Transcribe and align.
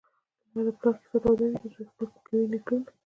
لا 0.53 0.61
د 0.65 0.69
پلار 0.77 0.95
کیسه 1.01 1.17
توده 1.23 1.45
وي 1.47 1.57
چي 1.61 1.67
زوی 1.73 1.85
خپل 1.91 2.07
کوي 2.25 2.43
نکلونه 2.53 2.89